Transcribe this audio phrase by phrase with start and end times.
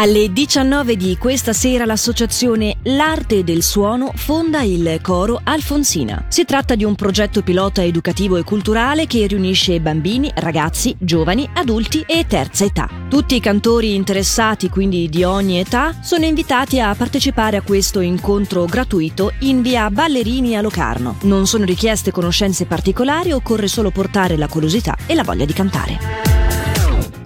[0.00, 6.26] Alle 19 di questa sera l'associazione L'Arte del Suono fonda il coro Alfonsina.
[6.28, 12.04] Si tratta di un progetto pilota educativo e culturale che riunisce bambini, ragazzi, giovani, adulti
[12.06, 12.88] e terza età.
[13.08, 18.66] Tutti i cantori interessati, quindi di ogni età, sono invitati a partecipare a questo incontro
[18.66, 21.16] gratuito in via Ballerini a Locarno.
[21.22, 26.27] Non sono richieste conoscenze particolari, occorre solo portare la curiosità e la voglia di cantare.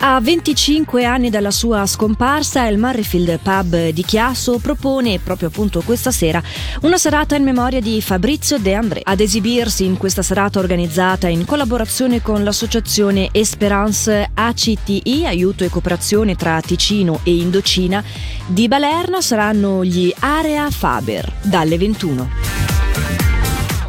[0.04, 6.10] A 25 anni dalla sua scomparsa, il Murrayfield Pub di Chiasso propone proprio appunto questa
[6.10, 6.42] sera
[6.80, 9.00] una serata in memoria di Fabrizio De André.
[9.04, 16.34] Ad esibirsi in questa serata organizzata in collaborazione con l'associazione Esperance ACTI, aiuto e cooperazione
[16.34, 18.02] tra Ticino e Indocina,
[18.44, 22.51] di Balerna saranno gli Area Faber dalle 21.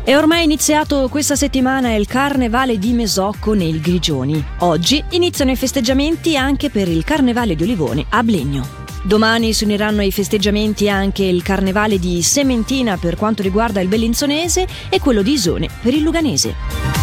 [0.06, 4.44] È ormai iniziato questa settimana il Carnevale di Mesocco nei Grigioni.
[4.60, 8.68] Oggi iniziano i festeggiamenti anche per il Carnevale di Olivone a Blegno.
[9.02, 14.68] Domani si uniranno ai festeggiamenti anche il Carnevale di Sementina per quanto riguarda il Bellinzonese
[14.90, 17.03] e quello di Isone per il Luganese.